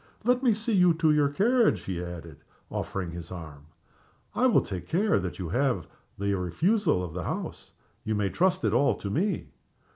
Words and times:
"Let 0.23 0.41
me 0.41 0.55
see 0.55 0.73
you 0.73 0.95
to 0.95 1.11
your 1.11 1.29
carriage," 1.29 1.83
he 1.83 2.03
added, 2.03 2.37
offering 2.71 3.11
his 3.11 3.31
arm. 3.31 3.67
"I 4.33 4.47
will 4.47 4.61
take 4.63 4.87
care 4.87 5.19
that 5.19 5.37
you 5.37 5.49
have 5.49 5.85
the 6.17 6.33
refusal 6.33 7.03
of 7.03 7.13
the 7.13 7.25
house. 7.25 7.73
You 8.03 8.15
may 8.15 8.31
trust 8.31 8.63
it 8.63 8.73
all 8.73 8.95
to 8.95 9.11
me." 9.11 9.49